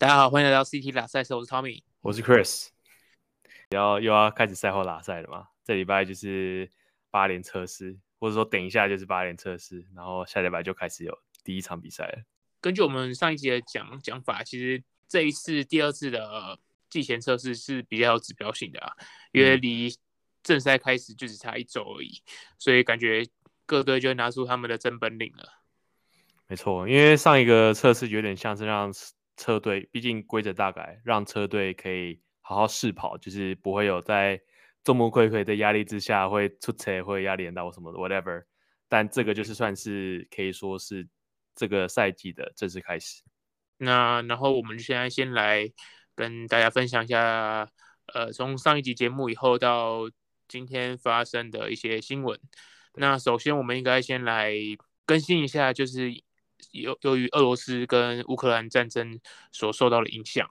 [0.00, 2.68] 大家好，欢迎来到 CT 拉赛时，我是 Tommy，我是 Chris。
[3.70, 5.48] 然后又要开始赛后拉赛了嘛？
[5.64, 6.70] 这礼拜就是
[7.10, 12.22] 八连测试，或者说等一下就是八连测试，然后下礼拜就开始有第一场比赛了。
[12.60, 16.56] 根据我们上一集的讲讲法，其实这一次第二次的
[16.88, 18.92] 季前测试是比较有指标性的啊，
[19.32, 19.92] 因为离
[20.44, 22.22] 正赛开始就只差一周而已，
[22.56, 23.26] 所以感觉
[23.66, 25.54] 各队就会拿出他们的真本领了。
[26.46, 28.92] 没错，因为上一个测试有点像是让。
[29.38, 34.38] 车队毕竟规则大改，让车队可以好好试跑，就是不会有在
[34.82, 38.42] 众目睽睽的压力之下会出车，会压力很大什么的 whatever。
[38.88, 41.08] 但这个就是算是可以说是
[41.54, 43.22] 这个赛季的正式开始。
[43.76, 45.70] 那然后我们现在先来
[46.16, 47.68] 跟大家分享一下，
[48.12, 50.10] 呃，从上一集节目以后到
[50.48, 52.38] 今天发生的一些新闻。
[52.94, 54.52] 那首先我们应该先来
[55.06, 56.24] 更新一下，就是。
[56.72, 59.18] 由由于俄罗斯跟乌克兰战争
[59.52, 60.48] 所受到的影响，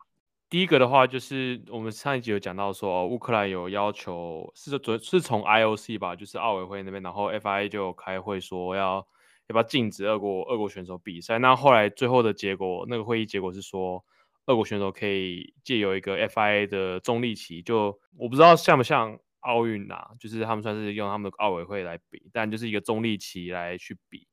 [0.50, 9.06] 第一个的话就是我们上一集有讲到说，乌克兰有要求是昨是从 IOC 吧，就是奥委会那边，然后 FIA 就开会说要
[9.48, 11.38] 要不要禁止俄国俄国选手比赛。
[11.40, 14.04] 那后来最后的结果，那个会议结果是说，
[14.46, 24.28] 俄国选手可以借由一个 FIA 的中立旗，就我不知道像不像奥运啊，就是他们算是用他们的奥委会来比，但就是一个中立旗来去比，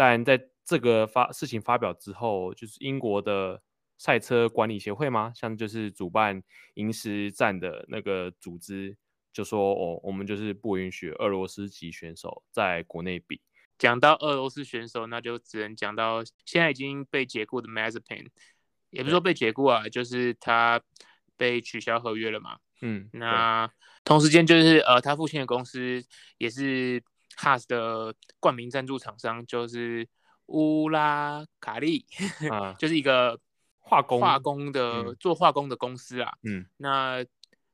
[0.00, 3.60] 但在这个发事情发表之后，就是英国的
[3.98, 5.30] 赛车管理协会吗？
[5.34, 8.96] 像就是主办银石站的那个组织，
[9.30, 13.42] 就说哦，我们就是不允许俄罗斯籍选手在国内比。
[13.76, 18.28] 讲到俄罗斯选手，那就只能讲到现在已经被解雇的 Mazepin，
[18.88, 20.80] 也不是说被解雇啊，就是他
[21.36, 22.56] 被取消合约了嘛。
[22.80, 23.70] 嗯，那
[24.02, 26.02] 同时间就是呃，他父亲的公司
[26.38, 27.02] 也是
[27.40, 30.06] Haas 的冠名赞助厂商，就是。
[30.52, 32.04] 乌拉卡利，
[32.50, 33.38] 啊、 就是一个
[33.78, 36.32] 化工化工的、嗯、做化工的公司啊。
[36.42, 37.24] 嗯，那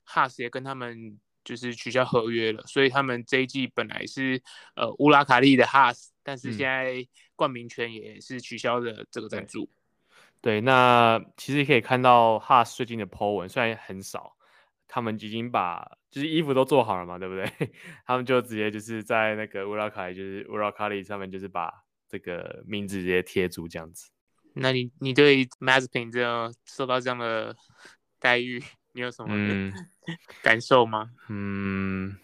[0.05, 4.43] 哈斯也跟他们就是取消合约了，所以他们这一季本来是
[4.75, 7.03] 呃乌拉卡利的哈斯，但是现在
[7.35, 9.71] 冠名权也是取消了这个赞助。
[10.43, 14.36] 对，那其实可以看到哈斯最近的 po 文虽然很少，
[14.89, 17.71] 他们已经把就是衣服都做好了嘛，对不对？
[18.07, 21.73] 他们就直接就是在那个乌拉卡利，就是乌拉卡里上面就是把。
[22.09, 24.09] 这个名字直接贴住这样子，
[24.55, 27.57] 那你你对 Mazepin 这样受到这样的
[28.21, 29.73] 待遇，你有什么、嗯、
[30.41, 31.11] 感受吗？
[31.29, 32.17] 嗯，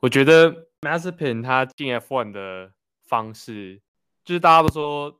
[0.00, 2.74] 我觉得 Mazepin 他进 F1 的
[3.04, 3.80] 方式，
[4.22, 5.18] 就是大家都说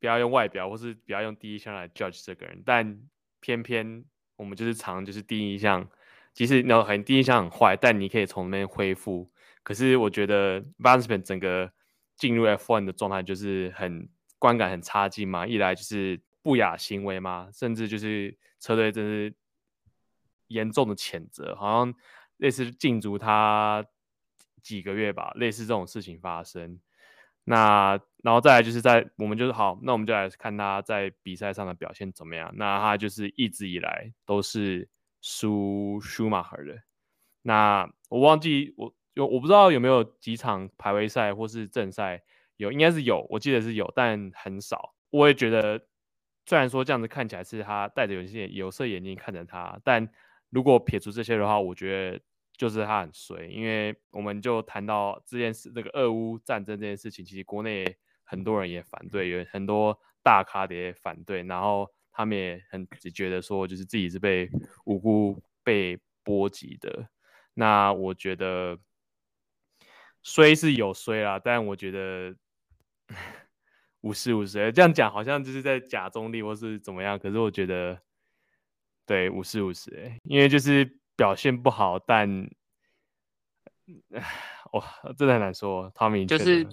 [0.00, 3.02] 不要用外表，或是不要用第一印象来 judge 这个人，但
[3.40, 4.02] 偏偏
[4.40, 5.88] 我们就是常就是第一印象，
[6.32, 9.30] 其实那很第一印象很坏，但你可以从那边恢复。
[9.62, 11.70] 可是我觉得 Mazepin 整个。
[12.16, 14.06] 进入 F1 的状态就是很
[14.38, 19.34] 观感很差劲嘛，一来就是不雅行为嘛，甚至就是车队真是
[20.48, 21.94] 严重的谴责，好像
[22.36, 23.82] 类似禁足他
[24.62, 26.78] 几个月吧，类似这种事情发生。
[27.44, 32.52] 那然后再来就是在我们就是好，那我们就来看他在比赛上的表现怎么样。
[32.56, 34.88] 那他就是一直以来都是
[35.20, 36.76] 输舒马赫的。
[37.42, 38.94] 那我忘记我。
[39.12, 42.22] 就我不知道有没有几场排位赛或是正赛
[42.58, 44.94] 有，应该是有，我记得是有，但很少。
[45.10, 45.84] 我也觉得，
[46.46, 50.08] 虽然说这样子看起来是他戴着有些有色眼镜看着他，但
[50.48, 52.20] 如果撇除这些的话，我觉得
[52.60, 53.46] 就是他很衰。
[53.46, 64.50] 因为我们就谈到这件事，这个俄乌战争这件事情，其实国内很多人也反对，有很多大咖的也反对，然后他们也很只觉得说，就是自己是被
[64.84, 67.08] 无辜被波及的。
[67.54, 68.78] 那我觉得。
[70.22, 72.36] 衰是有衰啦，但我觉得
[74.02, 77.18] 五十五十这样讲好像就是在假中立或是怎么样。
[77.18, 77.98] 可是我觉得
[79.06, 82.50] 对五十五十哎，因为就是表现不好，但
[84.72, 84.82] 哇，
[85.18, 85.92] 真的很难说。
[85.94, 86.66] 汤米就是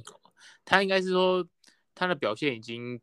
[0.63, 1.45] 他应该是说
[1.93, 3.01] 他的表现已经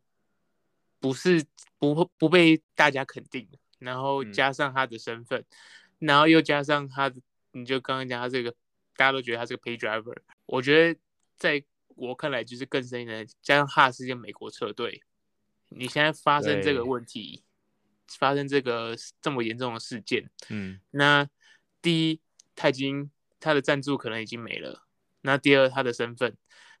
[0.99, 1.45] 不是
[1.77, 3.47] 不不被大家肯定，
[3.77, 7.13] 然后加上他的身份，嗯、然后又加上他，
[7.51, 8.51] 你就刚刚讲他这个。
[8.97, 10.15] 大家都觉得他是个 pay driver，
[10.45, 10.99] 我觉得
[11.35, 15.03] 在我看来就是更深一点，加上哈斯跟美国车队，
[15.67, 17.43] 你现在发生这个问题，
[18.07, 21.27] 发生这个这么严重的事件，嗯，那
[21.85, 22.19] 第一
[22.55, 24.87] 他已经他的赞助可能已经没了，
[25.21, 26.35] 那第二他的身份，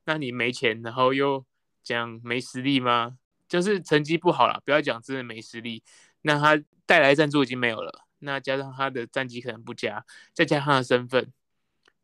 [0.05, 1.45] 那你没钱，然后又
[1.83, 3.19] 讲没实力吗？
[3.47, 5.83] 就是成绩不好了，不要讲真的没实力，
[6.23, 10.03] 那他带来赞助已经没有了，那加上他的战绩可能不佳，
[10.33, 11.31] 再加上他的身份。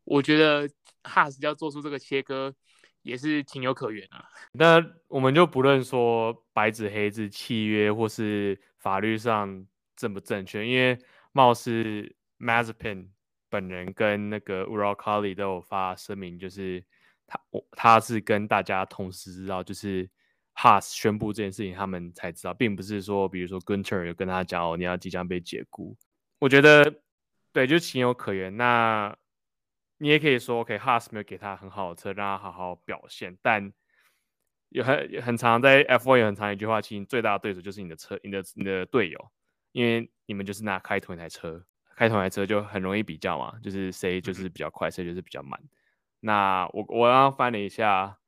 [0.04, 0.70] 我觉得
[1.02, 2.54] 哈斯要做出这个切割，
[3.02, 4.24] 也是情有可原啊。
[4.52, 9.66] 那我们就不论说白纸黑字契约或是法律上
[9.96, 10.96] 正不正确，因为
[11.32, 13.06] 貌似 Mazepin
[13.48, 16.84] 本人跟那个 Ural Kali 都有发声明，就是
[17.26, 20.10] 他我他是跟大家同时知道，就是
[20.56, 25.96] Haas 宣布这件事情，他们才知道，并不是说比如说 Gunter 有跟他讲哦，你要即将被解雇。
[26.40, 26.92] 我觉得
[27.52, 28.56] 对，就情有可原。
[28.56, 29.16] 那
[29.98, 33.38] 你也可以说，OK，Haas 没有给他很好的车，让他好好表现。
[33.40, 33.72] 但
[34.70, 39.30] 有很很常在 F1 有很长一句话，其实最大的对手就是你的车，你的你的队友，
[39.70, 41.64] 因为你们就是拿开同一台车，
[41.96, 45.60] 开同一台车就很容易比较嘛，就是谁就是比较快，谁就是比较慢。
[46.20, 48.18] 那我我刚刚翻了一下，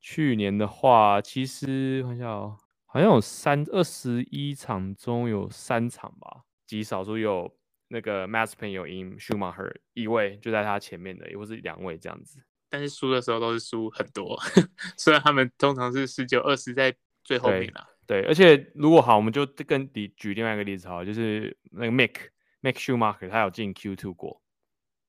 [0.00, 2.56] 去年的话，其实好像
[2.86, 7.54] 好像有三二十一场中有三场吧，极少数有。
[7.92, 12.40] 那个 Mazepin 有赢 Schumacher 一位，就在他前面的，也或是两位这样子。
[12.68, 14.40] 但是输的时候都是输很多，
[14.96, 16.94] 虽然他们通常是十九二十在
[17.24, 17.84] 最后面啦。
[18.06, 22.14] 对，而且如果好，我们就跟你举另外一个例子好，就是那个 Mick
[22.62, 24.42] Mick Schumacher 他有进 Q2 过，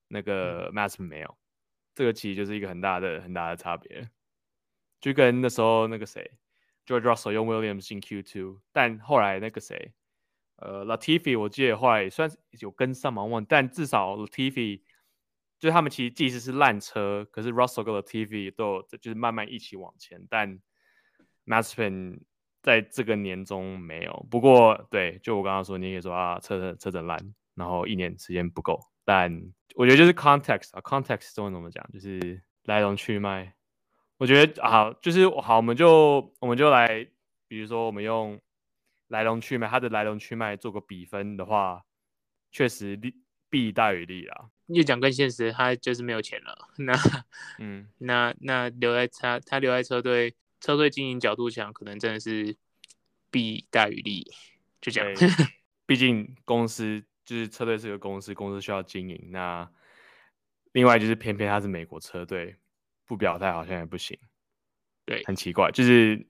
[0.08, 1.38] 那个 Mazepin 没有，嗯、
[1.94, 4.10] 这个其实就是一个很大的很大的差别。
[5.00, 6.30] 就跟那时候那个谁
[6.86, 9.92] George Russell 用 Williams 进 Q2，但后来那个谁。
[10.56, 14.80] 呃，Latifi 我记得后来也算是有跟上嘛，忘，但至少 Latifi
[15.58, 20.60] 就是他们其实即使是烂车，可是 Russell 跟 Latifi 都有就是慢慢一起往前，但
[21.46, 22.20] Mazepin
[22.62, 24.24] 在这个年中没有。
[24.30, 33.54] 不过对，就我刚刚说，你也说啊，车车车真烂，然后一年时间不够，但我觉得就是 context 啊，context 中文怎么讲，就是来龙去脉。
[34.18, 37.06] 我觉得好，就是好，我们就我们就来，
[37.48, 38.40] 比如说我们用。
[39.08, 41.84] 来龙去脉，它的来龙去脉做个比分的话，
[42.50, 43.14] 确实利
[43.50, 44.46] 弊大于利啊。
[44.68, 46.56] 越讲更现实，他就是没有钱了。
[46.78, 46.94] 那，
[47.58, 52.56] 嗯，那那留在他他留在车队，车队经营角度讲，可能真的是
[53.30, 54.32] 弊大于利。
[54.80, 55.14] 就这样，
[55.84, 59.28] 毕竟公司就是车队是个公司，公司需要经营。
[59.30, 59.70] 那
[60.72, 62.56] 另外就是偏偏他是美国车队，
[63.06, 64.18] 不表态好像也不行。
[65.04, 66.26] 对，很奇怪，就是。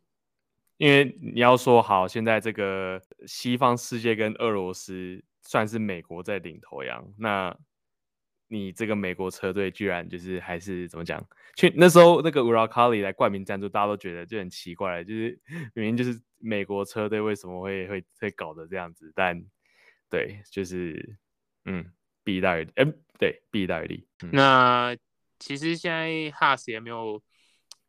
[0.79, 7.57] 因为你要说好，现在这个西方世界跟俄罗斯算是美国在领头羊，那
[8.49, 11.25] 你这个美国车队居然就是还是怎么讲？
[11.55, 15.39] 去那时候那个 Ural Kali 来冠名赞助，大家都觉得就很奇怪，就是
[15.75, 19.13] 明明就是美国车队为什么会会会搞得这样子？
[19.15, 19.41] 但
[20.13, 21.17] 对，就是
[21.65, 21.93] 嗯，
[22.23, 22.85] 弊大于哎，
[23.19, 24.07] 对，弊大于利。
[24.23, 24.97] 嗯、那
[25.41, 27.21] 其实现在 Haas 也没有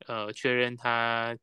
[0.08, 1.38] 呃确认他。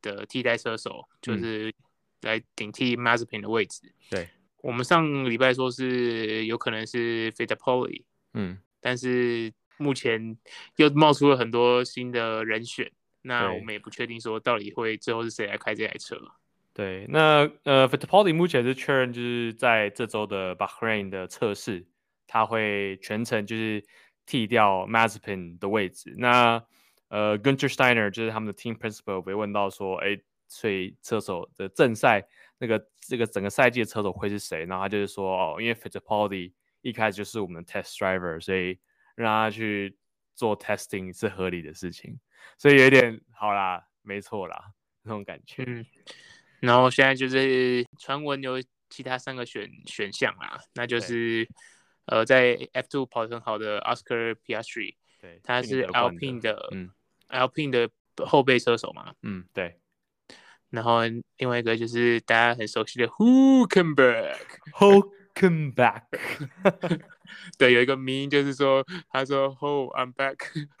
[0.00, 1.74] 的替代车手就是
[2.20, 3.80] 来顶替 Mazepin 的位置。
[3.84, 4.28] 嗯、对，
[4.58, 10.38] 我们上礼拜说是有可能是 Fittipaldi，嗯，但是目前
[10.76, 12.92] 又冒出了很多新的人选，
[13.22, 16.16] 那我们也不确定说到底会最后是谁来开这台车。
[16.78, 21.84] 对，那呃 Fittipaldi 目前是确认就是在这周的 Bahrain 的测试，
[22.28, 23.84] 他会全程就是
[24.24, 26.14] 替掉 m a z p i n 的位置。
[26.16, 26.64] 那
[27.08, 30.16] 呃 g u n t e r Steiner 就是他们的 team principal 被问到说，哎，
[30.46, 32.24] 所以车手的正赛
[32.58, 34.64] 那个这个整个赛季的车手会是谁？
[34.64, 36.52] 然后他就是说，哦，因为 Fittipaldi
[36.82, 38.78] 一开始就是我们的 test driver，所以
[39.16, 39.98] 让他去
[40.36, 42.20] 做 testing 是合理的事情，
[42.56, 44.66] 所以有点好啦，没错啦，
[45.02, 45.84] 那种感觉。
[46.60, 51.48] 然后现在就是传闻有其他三个选选项啦，那就是
[52.06, 56.90] 呃，在 F2 跑得很好的 Oscar Piastri，对，他是 Alpine 的，嗯。
[57.28, 57.90] Alpine 的
[58.24, 59.78] 后备车手嘛，嗯，对。
[60.70, 61.00] 然后
[61.36, 66.02] 另外一个就是大家很熟悉的 Hulkenberg，Hulkenberg，
[67.58, 70.38] 对，有一个名就是说，他说 Oh I'm back，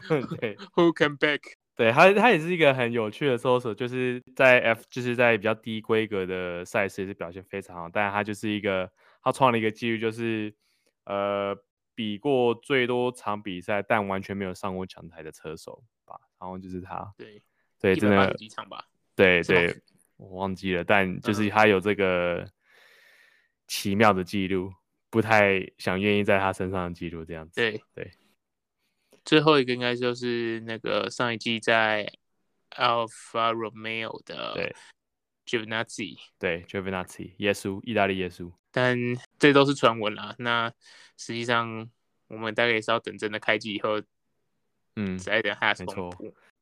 [0.40, 1.40] 对，Hülkenberg，
[1.78, 8.90] 对他他也是一个很有趣的搜索，就是在 F 就是在比较低规格的赛事也是表现非常好，但是他就是一个
[9.22, 10.52] 他创了一个记录，就是
[11.04, 11.56] 呃
[11.94, 16.18] 比过最多场比赛但完全没有上过讲台的车手吧。
[16.40, 17.40] 然后就是他，对
[17.78, 18.84] 对，真的几场吧？
[19.14, 19.80] 对对，
[20.16, 22.44] 我忘记了，但就是他有这个
[23.68, 24.72] 奇妙的记录，
[25.10, 27.60] 不太想愿意在他身上的记录这样子。
[27.60, 28.10] 对对，
[29.28, 32.10] 最后一个应该就是那个上一季在
[32.70, 34.74] Alpha Romeo 的
[35.44, 38.50] Giovinazzi，对 Giovinazzi，耶稣，意大利耶稣。
[38.72, 38.96] 但
[39.38, 40.72] 这都是传闻啦，那
[41.18, 41.90] 实际上
[42.28, 44.00] 我们大概也是要等真的开机以后。
[44.96, 46.10] 嗯，再一点 has 没错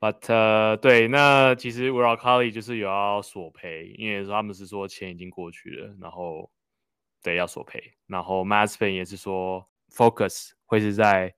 [0.00, 6.50] ，but、uh, 对，那其实 Kali 就是有要索赔，因为他们是说钱已经过去了，然后
[7.22, 11.32] 对要索赔，然后 Maspin 也是说 focus 会是在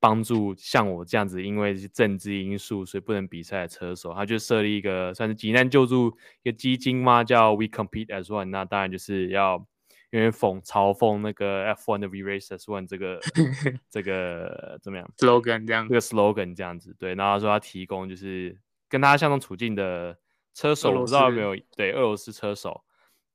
[0.00, 8.46] 帮助像我这样子，因为是政治因素所以不能比赛的车手，他就设立一个算是急难救助一个基金嘛，叫 We Compete as One。
[8.46, 9.64] 那当然就是要
[10.10, 13.20] 因为讽嘲讽那个 F1 的 We Race as One 这个
[13.90, 17.14] 这个怎么样 slogan 这样，这个 slogan 这样子对。
[17.14, 20.16] 然后他说他提供就是跟他相同处境的
[20.54, 22.82] 车手，我不知道有没有对俄罗斯车手，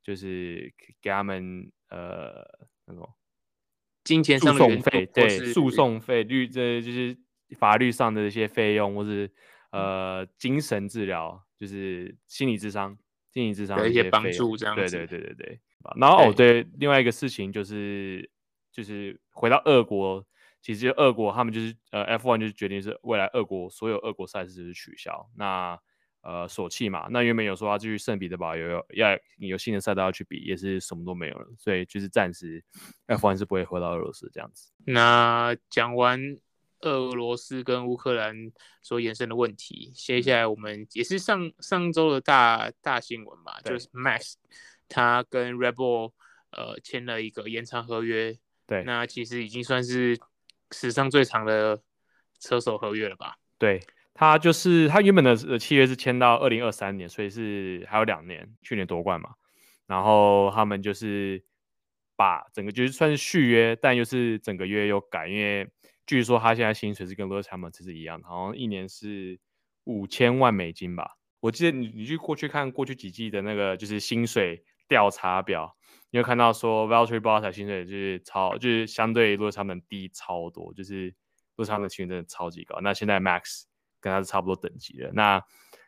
[0.04, 2.44] 就是给他们呃
[2.88, 3.08] 那种。
[4.06, 7.18] 金钱诉讼费，对，诉讼费律，这就是
[7.58, 9.30] 法律上的一些费用，或是
[9.72, 12.98] 呃精神治疗，就是心理智商、
[13.34, 14.82] 心理智商的一些帮助，这样子。
[14.84, 15.60] 对对对对对。
[15.98, 18.30] 然后哦，对，另外一个事情就是，
[18.72, 20.26] 就是回到俄国，
[20.62, 25.30] 其实俄国他们就是呃 F1 就是决定是未来俄国所有俄国赛事就是取消。
[25.36, 25.80] 那
[26.26, 32.64] 呃，索契嘛，那原本有说要继续圣彼得堡，有有要有新的赛道要去比，也是什么都没有了，所以就是暂时
[33.06, 34.72] F1 是不会回到俄罗斯这样子。
[34.86, 36.20] 那讲完
[36.80, 38.52] 俄罗斯跟乌克兰
[38.82, 44.34] 所衍生的问题，接下来我们也是上上周的大大新闻嘛，就是 Max
[44.90, 46.12] 他跟 Red Bull
[46.50, 50.20] 呃签了一个延长合约，对，那其实已经算是
[50.72, 51.84] 史上最长的
[52.40, 53.36] 车手合约了吧？
[53.60, 53.80] 对。
[54.18, 59.32] 他就是他原本的契约是签到二零二三年，所以是还有两年，去年夺冠嘛。
[59.88, 61.44] 然后他们就是
[62.16, 65.70] 把整个就是算是续约，但又是整个约又改，因为
[66.08, 69.38] 据说他现在薪水是跟 Lewis Hamilton 是一样的，好像一年是
[69.84, 71.18] 五千万美金吧。
[71.42, 75.76] 我记得你你去过去看过去几季的那个就是薪水调查表，
[76.10, 81.14] 你会看到说 Valtteri Bottas 薪水就是超就是相对 Lewis Hamilton 低超多，就是
[81.58, 82.80] Lewis Hamilton 薪水真的超级高。
[82.82, 83.66] 那现在 Max
[84.06, 85.40] 跟他是差不多等级的，那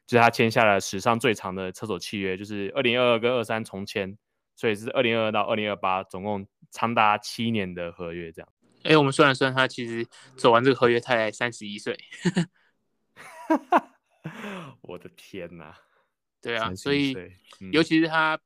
[0.07, 4.17] 就是他签下了史上最长的车手契约，就是二零二二跟二三重签，
[4.55, 8.49] 所以是二零二二到二零二八，总共长达七年的合约这样。
[8.77, 11.95] 哎、欸，我们算了算，他其实走完这个合约，他才三十一岁。
[14.81, 15.77] 我的天哪！
[16.41, 17.13] 对啊，所以、
[17.59, 18.39] 嗯、尤其是他，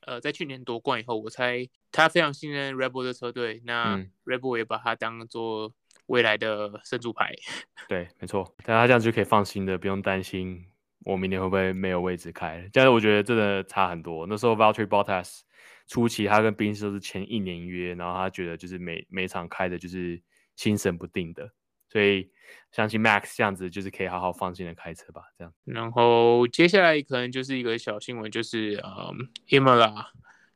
[0.00, 5.74] 呃，在去年夺冠以后，我猜他非常信任 Red Bull 的车队，那 Red Bull 也把他当做。
[6.06, 7.34] 未来的胜出牌，
[7.88, 10.64] 对，没错，但他这样就可以放心的，不用担心
[11.04, 12.68] 我明年会不会没有位置开。
[12.72, 14.26] 但是我觉得真的差很多。
[14.26, 15.40] 那时候 Valtteri Bottas
[15.86, 20.20] 初期他跟宾士都是签一年约，然后他觉得就是每每场开的就是
[20.56, 21.50] 心神不定的，
[21.88, 22.30] 所以
[22.72, 25.22] 相信 Max 这样子就是可以好好放心的开车吧。
[25.36, 30.06] 这样，然后接下来可能就是一个小新闻，就是嗯，Imola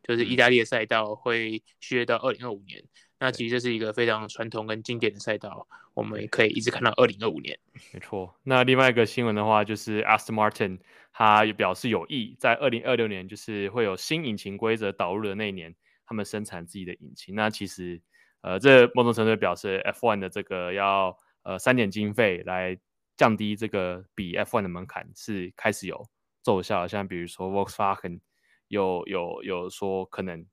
[0.03, 2.83] 就是意大利的赛道会续约到二零二五年。
[3.21, 7.59] 那其实这是一个非常传统跟经典的赛道，我们也可以一直看到二零二五年。
[7.93, 8.33] 没错。
[8.45, 10.79] 那另外一个新闻的话，就是 Aston Martin，
[11.13, 15.75] 他也表示有意在二零二六年，就是会有新引擎规则导入的那一年，
[16.07, 17.35] 他们生产自己的引擎。
[17.35, 18.01] 那其实，
[18.43, 22.79] 呃，这某种程度表示 F1 的这个要呃三点经费来
[23.17, 26.07] 降低这个比 F1 的门槛是开始有
[26.43, 26.87] 奏效。
[26.87, 28.21] 像比如说 Volkswagen
[28.69, 30.47] 有有有说可能。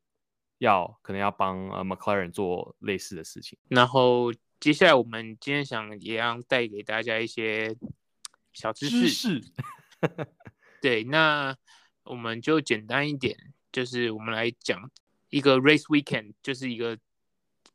[0.65, 7.75] 要可能要帮呃 McLaren 做类似的事情，然后接下来我们今天想也要带给大家一些
[8.51, 9.01] 小知识。
[9.01, 9.41] 知识
[10.81, 11.55] 对，那
[12.03, 13.37] 我们就简单一点，
[13.71, 14.91] 就是我们来讲
[15.29, 16.97] 一个 race weekend，就是一个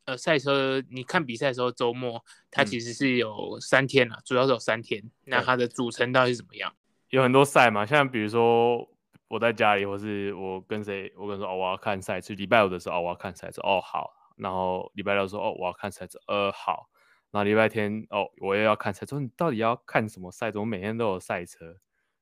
[0.04, 5.02] 呃赛车，你看比赛的时候周末，它其实是有三天啊，嗯、主要是有三天。
[5.24, 6.74] 那它的组成到底是怎么样？
[7.08, 8.88] 有很多赛嘛，像比如说。
[9.30, 12.34] 我在家里，或是我跟谁，我跟说哦，我要看赛车。
[12.34, 13.62] 礼拜五的时候，哦，我要看赛车。
[13.62, 14.12] 哦，好。
[14.34, 16.18] 然后礼拜六说，哦，我要看赛车。
[16.26, 16.90] 呃，好。
[17.30, 19.20] 然后礼拜天，哦，我也要看赛车。
[19.20, 20.50] 你到底要看什么赛？
[20.50, 21.76] 怎么每天都有赛车？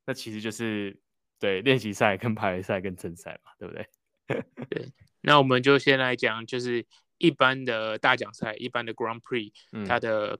[0.05, 1.00] 那其实就是
[1.41, 3.88] 对练习赛、跟排位赛、跟正赛嘛，对不对？
[4.69, 4.93] 对。
[5.23, 6.85] 那我们就先来讲，就是
[7.17, 9.50] 一般的大奖赛，一般的 Grand Prix，
[9.87, 10.38] 它的、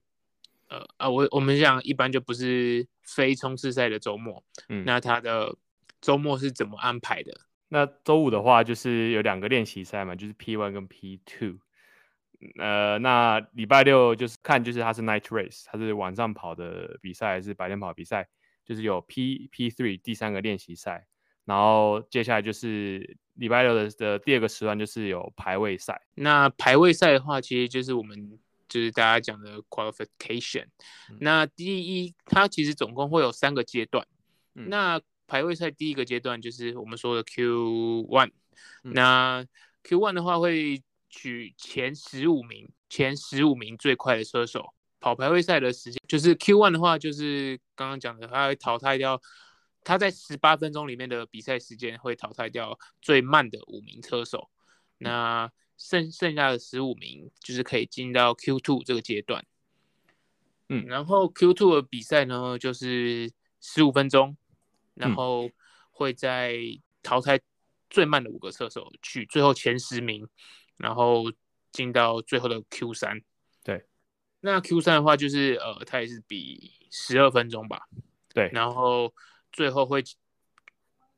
[0.69, 4.45] 嗯、呃啊，我我们讲一般就不是非冲刺赛的周末。
[4.69, 4.85] 嗯。
[4.85, 5.57] 那它的
[6.01, 7.33] 周末是怎么安排的？
[7.69, 11.59] 那周五的话，就是有两个练习赛嘛，就是 P one 跟 P two。
[12.59, 18.29] 呃，那礼拜六就是看，就是它是 Night Race，它是晚上跑的比赛还是白天跑比赛？
[18.65, 21.07] 就是有 P P three 第三个练习赛，
[21.45, 26.01] 然后接下来就是礼拜六的的第二个时段就是有排位赛。
[26.15, 28.39] 那排位赛的话，其实就是我们
[28.69, 30.67] 就是大家讲的 Qualification。
[31.11, 31.19] 嗯。
[31.21, 34.07] 那第一，它其实总共会有三个阶段。
[34.55, 34.69] 嗯。
[34.69, 38.33] 那排位赛第一个阶段就是我们说的 Q one，
[38.83, 39.47] 嗯，那
[39.85, 49.21] Q one 的话会取前十五名，前十五名最快的车手跑排位赛的时间，就是 Q one 的话就是刚刚讲的，他会淘汰掉
[49.85, 54.51] 他在十八分钟里面的比赛时间会淘汰掉最慢的五名车手，
[54.99, 59.47] 那剩剩下的十五名就是可以进到 Q two 这个阶段。
[60.71, 63.31] 嗯，然后 Q two 的比赛呢，就是
[63.61, 64.37] 十五分钟，
[64.99, 65.49] 然后
[65.91, 66.59] 会在
[67.03, 67.41] 淘汰
[67.89, 70.29] 最慢的五个车手去最后前十名，
[70.77, 71.25] 然后
[71.73, 73.21] 进到最后的 Q 三。
[73.65, 73.87] 对，
[74.41, 77.89] 那 Q 三的话，就是呃，它也是比十二分钟吧。
[78.35, 79.15] 对，然后
[79.53, 80.03] 最后会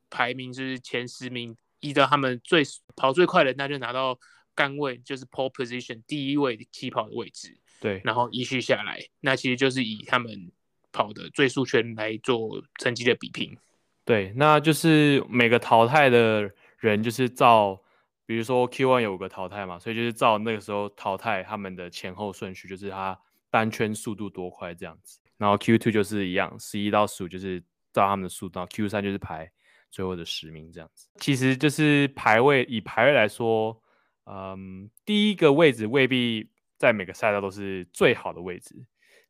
[0.08, 2.62] 排名就是前十名，依照他们最
[2.96, 4.18] 跑最快的，那就拿到
[4.54, 7.58] 杆位，就是 pole position 第一位起跑的位置。
[7.80, 10.52] 对，然后依序下来，那其实就是以他们
[10.92, 13.56] 跑的最速圈来做成绩的比拼。
[14.04, 17.80] 对，那就是每个淘汰的人就是照，
[18.26, 23.19] 比如说 Q1 有五个淘汰嘛，所以就是照那个时候淘汰他们的前后顺序，就是他
[23.50, 25.19] 单圈速度多快这样子。
[25.37, 27.61] 然后 Q2 就是一样，十一到十五就是
[27.92, 29.50] 照他们的速度，Q3 就是排
[29.90, 31.09] 最后的十名这样子。
[31.16, 33.80] 其实就是排位，以排位来说，
[34.25, 36.50] 嗯，第一个位置未必。
[36.80, 38.75] 在每个赛道都是最好的位置，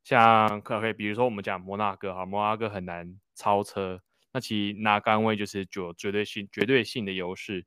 [0.04, 4.00] 像可可以，比如说我们讲摩纳哥哈，摩纳哥很难超车，
[4.32, 7.66] 那其实拿杆位就是有绝对性、绝对性的优势。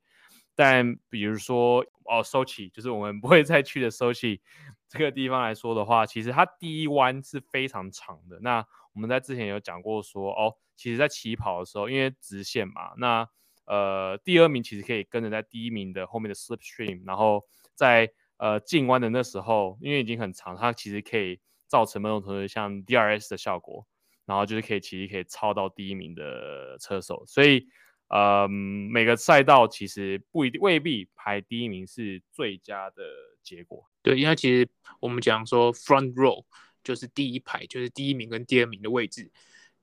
[0.56, 4.40] 但比如说哦，Sochi 就是我们不会再去的 Sochi
[4.88, 8.40] 这个地方来说的话，其实它第一弯是非常长的。
[8.42, 13.28] 那我们在之前有讲过说哦，其实在起跑的时候，因为直线嘛，那
[13.66, 17.44] 呃第二名其实可以跟着在第一名的后面的 Slipstream，然后
[17.74, 23.88] 在呃，进弯的那时候，因为已经很长，它其实可以造成某种程度像 DRS 的效果，
[24.26, 27.68] 然后就是可以其实可以超到第一名的车手，所以
[28.10, 33.04] 呃，每个赛道其实不一定未必排第一名是最佳的
[33.42, 33.84] 结果。
[34.02, 36.44] 对，因为其实我们讲说 front row
[36.84, 39.32] 就是第一排，就是第一名跟第二名的位置，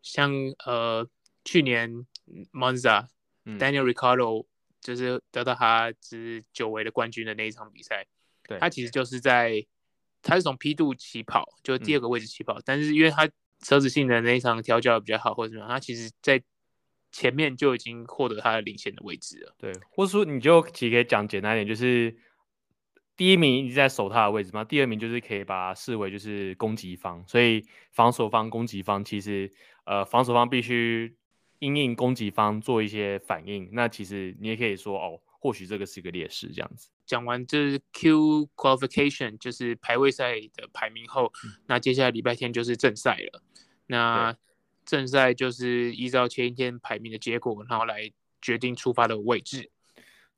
[0.02, 0.32] 像
[0.64, 1.08] 呃
[1.44, 2.06] 去年
[2.52, 3.08] Monza、
[3.44, 4.46] 嗯、Daniel Ricciardo
[4.80, 8.06] 就是得到他之久违的冠军的那一场比赛。
[8.44, 9.66] 对，他其实就是在，
[10.22, 13.28] 他是从 P 度起跑，就是第二个位置起跑，嗯、但是因为他
[13.60, 16.42] 车子性能那一场调教比较好，或者什么，他其实在
[17.10, 19.54] 前面就已经获得他的领先的位置了。
[19.58, 22.16] 对，或者说你就其实可以讲简单一点，就是
[23.16, 29.50] 第一名一直在守他的位置嘛，第二名就是可以把它视为就是攻击方，所以防守方、攻击方其实
[29.84, 31.16] 呃防守方必须
[31.58, 35.20] 因应攻击方做一些反应，那其实你也可以说哦。
[35.42, 36.90] 或许这个是一个劣势，这样子。
[37.10, 43.42] 讲完就是 Q qualification，就是排位赛的排名后，嗯、那接下来礼拜天就是正赛了。
[43.88, 44.36] 那
[44.84, 49.72] 正赛就是依照前一天排名的结果，然后来决定出发的位置。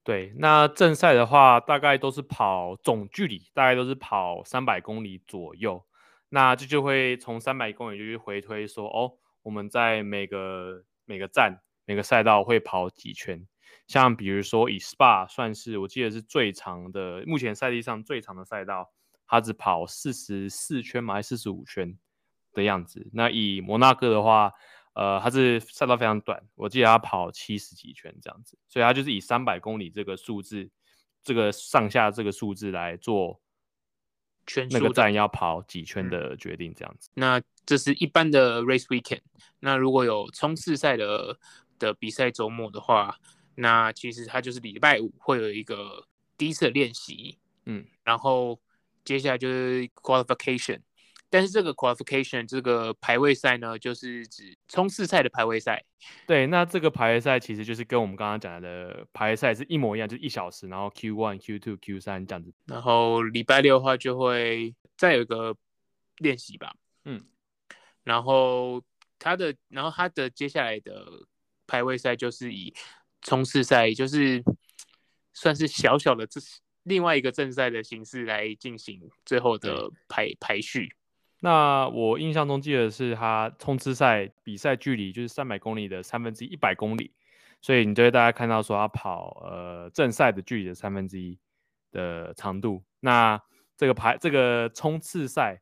[0.03, 5.85] 对，那正赛的话，大概都是跑总距离，大概都是跑三百公里左右。
[6.31, 13.47] 那这就，就会从三百公里就去回推说，哦，我们在每个每个站、每个赛道会跑几圈。
[13.93, 18.91] 像比如说以 Spa 算是我记得是最长的，目前赛地上最长的赛道，
[19.27, 21.95] 它只跑四十四圈嘛，还是四十五圈
[22.55, 23.07] 的样子。
[23.13, 24.51] 那以摩纳哥的话，
[24.95, 30.71] 呃，它是赛道非常短，我记得它跑七十几圈这样子，所以它就是以三百公里这个数字，
[31.23, 33.43] 这个上下这个数字来做
[34.47, 37.11] 圈那个站要跑几圈的决定这样子。
[37.13, 39.21] 那这是一般的 Race Weekend。
[39.61, 41.39] 那如果有冲刺赛的
[41.79, 43.19] 的比赛周末的话，
[43.55, 48.61] 那其实它就是礼拜五会有一个第一次的练习，嗯，然后
[49.05, 50.81] 接下来就是 qualification，
[51.29, 55.85] 但是这个 qualification 这个排位赛呢，就是指冲刺赛的排位赛。
[56.27, 62.53] 对，那这个排位赛其实就是跟我们刚刚讲的排位赛是一模一样，就是一小时，然后 Q one、Q two、Q 三这样子。
[62.67, 65.57] 然后礼拜六的话就会再有一个
[66.19, 67.25] 练习吧，嗯，
[68.03, 68.83] 然后
[69.19, 71.07] 它的，然后它的接下来的
[71.67, 72.75] 排位赛就是以
[73.23, 74.43] 冲刺赛就是
[75.33, 76.41] 算是小小的这
[76.83, 80.95] 另外一个正赛的形式来进行最后的排排序。
[81.41, 87.13] 那我印象中记得是他冲刺赛比赛距离就是三百公里的三分之一，百公里，
[87.61, 91.39] 所以你就会大家看到说他跑呃正赛的距离的三分之一
[91.91, 92.85] 的长度。
[93.01, 93.41] 那
[93.77, 95.61] 这个排这个冲刺赛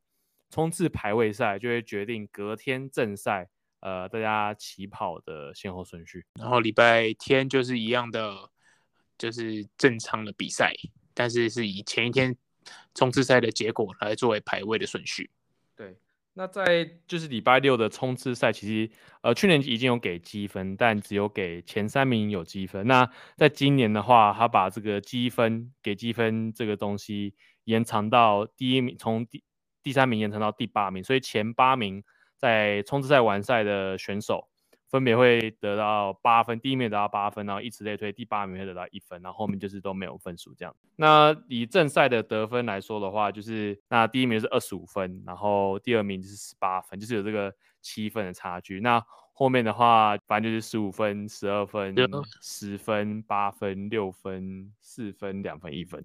[0.51, 3.49] 冲刺排位赛就会决定隔天正赛。
[3.81, 8.51] 呃，大家起跑的先后顺序，然后礼拜天就是一样的，
[9.17, 10.71] 就是正常的比赛，
[11.15, 12.37] 但是是以前一天
[12.95, 15.31] 冲刺赛的结果来作为排位的顺序。
[15.75, 15.97] 对，
[16.35, 22.87] 那在就是礼拜六的冲刺赛，其实呃去年已经有给积分，但只有给前三名有积分。
[22.87, 29.43] 那在今年的话，他把这个积分给积分这个东西延长到第一名，从第
[29.83, 32.05] 第三名延长到第八名，所以前八名。
[32.41, 34.49] 在冲刺赛完赛的选手
[34.89, 40.75] 分别会得到八分，第一名得到八分，然后以此类推，第八名会得到一分，然后后面就是都没有分数这样。
[40.97, 48.81] 那以正赛的得分来说的话，就是那第一名是二十五分，然后第二名就是十八分，就是有这个七分的差距。
[48.81, 49.01] 那
[49.33, 51.95] 后面的话，反正就是十五分、十二分、
[52.43, 56.05] 十分、八分、六分、四分、两分、一分。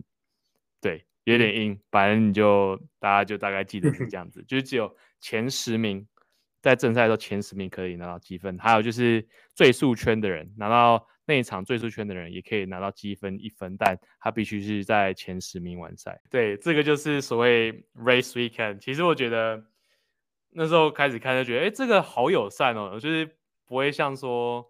[0.79, 6.07] 对，有点硬，反正你就大家就大概记得是这 样子，就是只有前十名。
[6.65, 9.23] 在正赛的时候，前十名可以拿到积分，还有就是
[9.53, 16.19] 最速圈的人拿到那一场最速圈的人也可以拿到积分一分，但他必须是在前十名完赛。
[16.27, 18.79] 对，这个就是所谓 race weekend。
[18.79, 19.63] 其实我觉得
[20.49, 23.29] 那时候开始看就觉得，哎、这个好友善哦，就是
[23.67, 24.65] 不会像说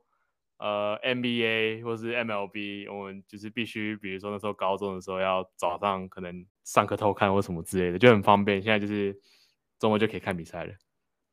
[0.58, 8.62] 呃 NBA 或是 MLB，我们就是必须，比如说那时候高中的时候要早上可能上课偷看或什么之类的，就很方便。
[8.62, 9.18] 现在就是
[9.80, 10.74] 周末就可以看比赛了。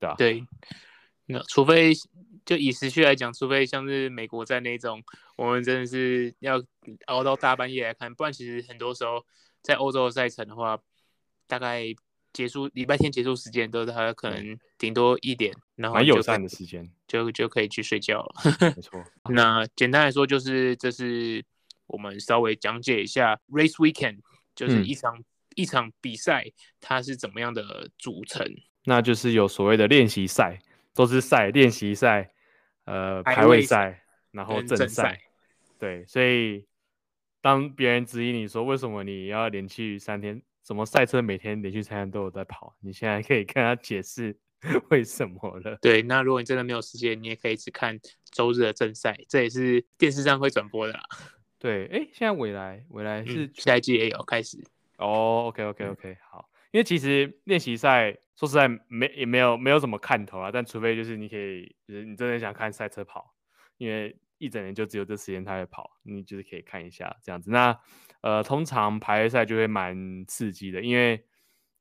[0.02, 0.46] 对啊，对，
[1.26, 1.92] 那除非
[2.44, 5.02] 就以时序来讲，除非像是美国在那种，
[5.36, 6.60] 我们真的是要
[7.06, 9.24] 熬到大半夜来看，不然其实很多时候
[9.62, 10.76] 在欧洲的赛程的话，
[11.46, 11.84] 大概
[12.32, 18.34] 结束礼拜天结束时间都是他可能顶多一点，然后蛮友善的时间，就就可以去睡觉了。
[18.74, 21.44] 没错， 那简单来说就是这是
[21.86, 24.18] 我们稍微讲解一下 Race Weekend，
[24.56, 26.46] 就是一场、嗯、一场比赛
[26.80, 28.44] 它是怎么样的组成。
[28.84, 30.58] 那就是有所谓的练习赛，
[30.94, 32.32] 都是赛练习赛，
[32.84, 35.20] 呃，排位赛，然后正赛，
[35.78, 36.66] 对，所以
[37.40, 44.36] 当别人质疑你说为什么你要连续三天，什么赛车每天连续三天都有在跑，你现在可以跟他解释
[44.90, 45.76] 为什么了。
[45.80, 47.98] 对，那如果你真的没有时间，你也可以只看
[48.30, 51.02] 周日的正赛，这也是电视上会转播的啦。
[51.58, 54.58] 对，哎，现在未来未来是、嗯、下一季也有开始。
[54.98, 56.48] 哦 okay, okay, okay, 好。
[56.72, 63.34] 因为其实练习赛说实在没也没有没有什么看头啊，但除非就是你可以，就是你真的想看赛车跑，
[63.76, 67.50] 因为一整年就只有这时间他会跑，你就是可以看一下这样子。
[67.50, 67.78] 那
[68.22, 71.22] 呃，通常排位赛就会蛮刺激的，因为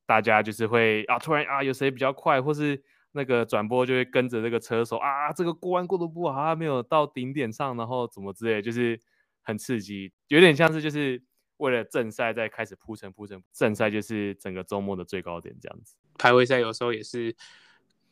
[0.05, 8.99] 大家就是会啊，突然啊有谁比较快，或是那个转播就会跟着这个车手啊，这个过弯过得不好，他没有到顶点上，然后怎么之类，就是
[9.41, 11.23] 很刺激，有点像是就是。
[11.61, 15.95] 为了正赛再开始铺陈铺陈，正赛就是整个周末的最高点这样子。
[16.17, 17.35] 排位赛有时候也是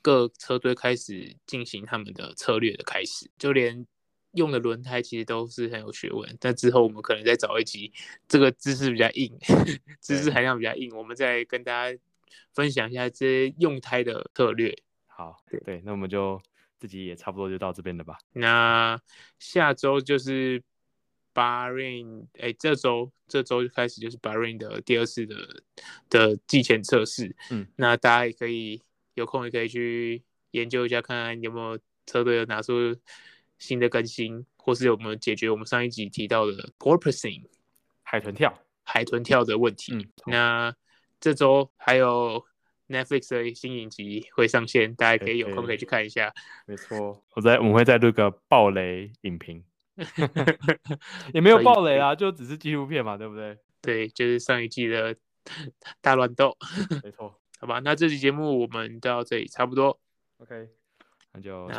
[0.04, 3.88] 各车队开始进行他们的策略的开始，就连
[4.34, 6.38] 用的轮胎其实都是很有学问。
[6.40, 7.92] 但之后我们可能再找一集，
[8.28, 9.36] 这个知识比较硬，
[10.00, 12.00] 知识含量比较硬，我们再跟大家
[12.54, 14.78] 分享一下这些用胎的策略。
[15.08, 16.40] 好，对对，那我们就
[16.78, 18.20] 自己也差不多就到这边了吧。
[18.34, 19.02] 那
[19.40, 20.62] 下周就是。
[21.40, 25.36] Bahrain，哎，这周这周就开始就是 Bahrain 的第二次的
[26.10, 28.82] 的季前测试，嗯，那大家也可以
[29.14, 30.22] 有空也可以去
[30.52, 32.94] 研究一下，看看有没有车队有拿出
[33.58, 37.44] 新的更新，或是有没有解决我们上一集提到的 porpoising
[38.04, 39.94] 海豚跳海豚跳的问题。
[39.94, 40.76] 嗯，那
[41.22, 42.46] 这周还有
[42.90, 46.34] Netflix 的新影集会上线，大家可以有空可以去看一下。
[46.66, 49.64] 没错，我在我们会再录个暴雷影评。
[51.34, 53.58] 也没有暴雷啊，就只是纪录片嘛，对不对？
[53.82, 55.16] 对，就是上一季的
[56.02, 56.56] 大乱斗。
[57.04, 60.00] 没错， 好吧，那这期节目我们到这里差不多。
[60.38, 60.70] OK，
[61.34, 61.68] 那就。